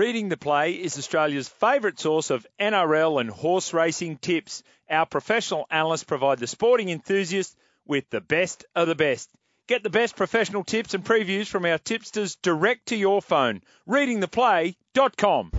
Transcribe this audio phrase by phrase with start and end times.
[0.00, 4.62] Reading the Play is Australia's favourite source of NRL and horse racing tips.
[4.88, 7.54] Our professional analysts provide the sporting enthusiast
[7.86, 9.28] with the best of the best.
[9.66, 13.60] Get the best professional tips and previews from our tipsters direct to your phone.
[13.86, 15.50] Readingtheplay.com.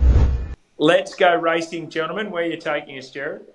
[0.76, 2.32] Let's go racing, gentlemen.
[2.32, 3.46] Where are you taking us, Gerard?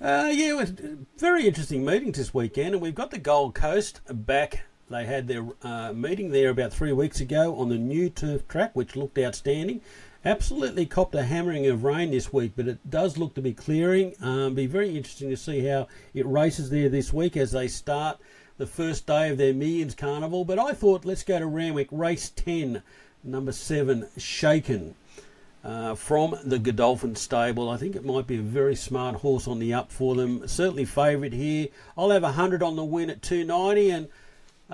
[0.00, 0.70] Uh, yeah, it was
[1.16, 5.46] very interesting meetings this weekend, and we've got the Gold Coast back they had their
[5.62, 9.80] uh, meeting there about three weeks ago on the new turf track, which looked outstanding.
[10.24, 14.14] Absolutely copped a hammering of rain this week, but it does look to be clearing.
[14.22, 18.18] Um, be very interesting to see how it races there this week as they start
[18.56, 20.44] the first day of their Millions Carnival.
[20.44, 22.82] But I thought let's go to Randwick, race 10,
[23.22, 24.94] number 7, Shaken.
[25.62, 27.70] Uh, from the Godolphin stable.
[27.70, 30.46] I think it might be a very smart horse on the up for them.
[30.46, 31.68] Certainly favourite here.
[31.96, 34.08] I'll have 100 on the win at 290 and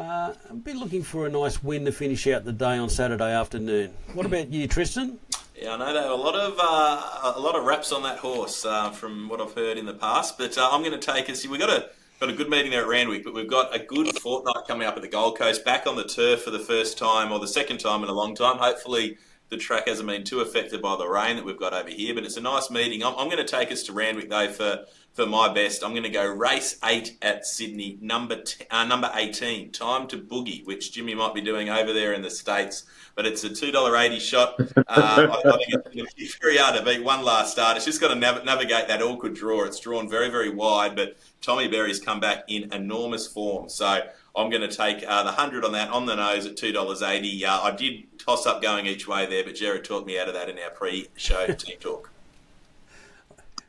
[0.00, 3.32] uh, I've been looking for a nice win to finish out the day on Saturday
[3.32, 3.92] afternoon.
[4.14, 5.18] What about you, Tristan?
[5.54, 8.18] Yeah, I know there are a lot of uh, a lot of raps on that
[8.18, 11.28] horse uh, from what I've heard in the past, but uh, I'm going to take
[11.28, 11.46] us.
[11.46, 14.18] We've got a got a good meeting there at Randwick, but we've got a good
[14.18, 17.30] fortnight coming up at the Gold Coast, back on the turf for the first time
[17.30, 18.56] or the second time in a long time.
[18.56, 19.18] Hopefully,
[19.50, 22.24] the track hasn't been too affected by the rain that we've got over here, but
[22.24, 23.04] it's a nice meeting.
[23.04, 25.82] I'm, I'm going to take us to Randwick though for for my best.
[25.82, 30.16] I'm going to go race eight at Sydney, number t- uh, number 18, time to
[30.16, 32.84] boogie, which Jimmy might be doing over there in the states.
[33.16, 34.54] But it's a two dollar eighty shot.
[34.90, 37.76] Uh, I, think it's going to be very hard to beat one last start.
[37.76, 39.64] It's just got to nav- navigate that awkward draw.
[39.64, 43.68] It's drawn very very wide, but Tommy Berry's come back in enormous form.
[43.68, 44.00] So
[44.36, 47.02] I'm going to take uh, the hundred on that on the nose at two dollars
[47.02, 47.44] eighty.
[47.44, 50.34] Uh, I did toss up going each way there, but Gerard talked me out of
[50.34, 52.10] that in our pre-show team talk.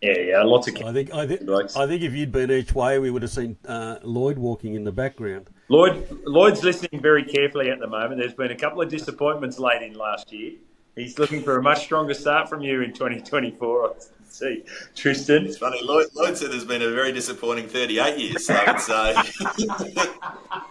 [0.01, 0.75] Yeah, yeah, lots of.
[0.77, 3.55] I think I think I think if you'd been each way, we would have seen
[3.67, 5.47] uh, Lloyd walking in the background.
[5.69, 8.19] Lloyd Lloyd's listening very carefully at the moment.
[8.19, 10.53] There's been a couple of disappointments late in last year.
[10.95, 13.95] He's looking for a much stronger start from you in 2024.
[14.27, 14.63] See,
[14.95, 15.45] Tristan.
[15.45, 15.79] It's funny.
[15.83, 18.45] Lloyd, Lloyd said there's been a very disappointing 38 years.
[18.47, 18.89] So it's.
[18.89, 20.61] Uh...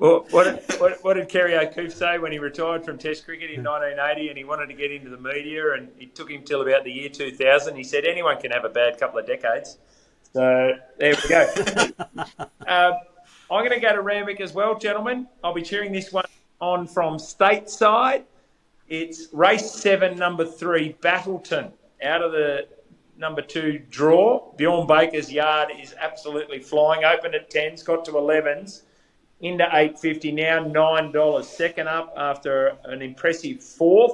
[0.00, 3.62] Well, what, what, what, did Kerry O'Keefe say when he retired from Test cricket in
[3.62, 6.84] 1980 and he wanted to get into the media and it took him till about
[6.84, 7.76] the year 2000?
[7.76, 9.76] He said anyone can have a bad couple of decades.
[10.32, 11.46] So there we go.
[12.66, 12.94] um,
[13.50, 15.28] I'm going to go to Randwick as well, gentlemen.
[15.44, 16.24] I'll be cheering this one
[16.62, 18.24] on from stateside.
[18.88, 21.72] It's race seven, number three, Battleton,
[22.02, 22.68] out of the
[23.18, 24.50] number two draw.
[24.56, 27.04] Bjorn Baker's yard is absolutely flying.
[27.04, 28.84] Opened at 10s, got to 11s
[29.40, 31.44] into 850 now $9.
[31.44, 34.12] Second up after an impressive fourth.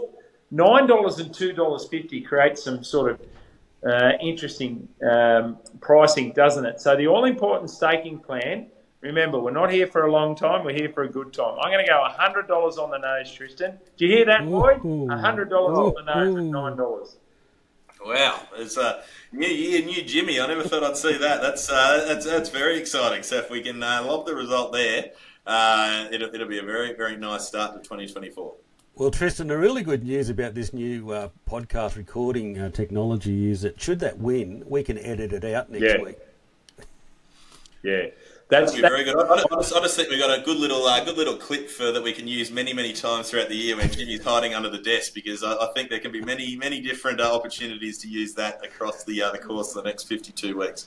[0.52, 3.20] $9 and $2.50 creates some sort of
[3.86, 6.80] uh, interesting um, pricing doesn't it?
[6.80, 8.68] So the all-important staking plan
[9.00, 11.56] remember we're not here for a long time we're here for a good time.
[11.60, 13.78] I'm going to go $100 on the nose tristan.
[13.96, 14.74] Do you hear that boy?
[14.82, 17.16] $100 on the nose at $9
[18.04, 19.02] Wow, it's a
[19.32, 20.40] new year, new Jimmy.
[20.40, 21.42] I never thought I'd see that.
[21.42, 23.22] That's uh, that's that's very exciting.
[23.22, 25.10] So if we can uh, lob the result there,
[25.46, 28.54] uh, it'll, it'll be a very very nice start to 2024.
[28.94, 33.60] Well, Tristan, the really good news about this new uh, podcast recording uh, technology is
[33.60, 36.00] that should that win, we can edit it out next yeah.
[36.00, 36.16] week.
[37.82, 38.06] Yeah.
[38.48, 39.16] That's that, very good.
[39.16, 41.68] I, I, just, I, just, think we've got a good little, uh, good little clip
[41.68, 44.70] for that we can use many, many times throughout the year when Jimmy's hiding under
[44.70, 48.08] the desk, because I, I think there can be many, many different uh, opportunities to
[48.08, 50.86] use that across the uh, the course of the next fifty-two weeks.